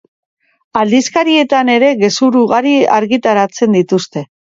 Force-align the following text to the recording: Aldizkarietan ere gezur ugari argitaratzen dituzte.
Aldizkarietan 0.79 1.69
ere 1.73 1.91
gezur 1.99 2.37
ugari 2.39 2.73
argitaratzen 2.97 3.79
dituzte. 3.79 4.25